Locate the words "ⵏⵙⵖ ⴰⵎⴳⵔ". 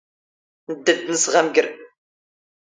1.13-1.67